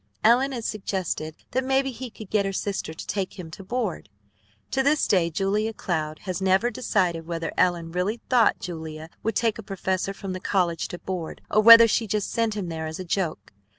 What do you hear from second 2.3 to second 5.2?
get her sister to take him to board! To this